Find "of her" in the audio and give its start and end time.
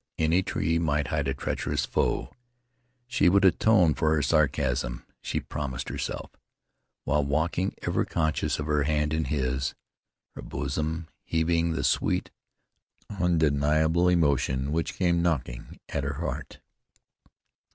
8.57-8.81